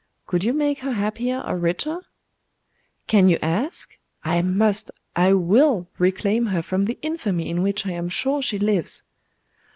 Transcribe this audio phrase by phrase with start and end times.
[0.25, 1.99] Could you make her happier or richer?'
[3.05, 3.99] 'Can you ask?
[4.23, 8.57] I must I will reclaim her from the infamy in which I am sure she
[8.57, 9.03] lives.